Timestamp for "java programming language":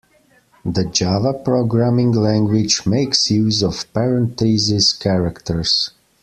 0.85-2.87